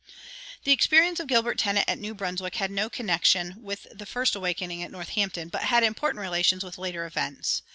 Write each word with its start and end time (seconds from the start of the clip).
"[162:1] 0.61 0.63
The 0.63 0.71
experience 0.71 1.19
of 1.19 1.27
Gilbert 1.27 1.59
Tennent 1.59 1.87
at 1.87 1.99
New 1.99 2.15
Brunswick 2.15 2.55
had 2.55 2.71
no 2.71 2.89
connection 2.89 3.61
with 3.61 3.85
the 3.91 4.07
first 4.07 4.33
awakening 4.35 4.81
at 4.81 4.89
Northampton, 4.89 5.49
but 5.49 5.65
had 5.65 5.83
important 5.83 6.21
relations 6.23 6.63
with 6.63 6.79
later 6.79 7.05
events. 7.05 7.61